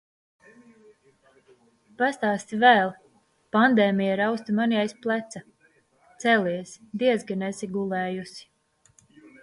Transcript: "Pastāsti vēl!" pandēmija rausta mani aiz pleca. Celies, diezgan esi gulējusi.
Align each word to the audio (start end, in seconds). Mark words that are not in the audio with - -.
"Pastāsti 1.99 2.59
vēl!" 2.63 2.89
pandēmija 3.57 4.17
rausta 4.23 4.57
mani 4.61 4.81
aiz 4.85 4.97
pleca. 5.05 5.45
Celies, 6.27 6.77
diezgan 7.05 7.51
esi 7.51 7.75
gulējusi. 7.77 8.51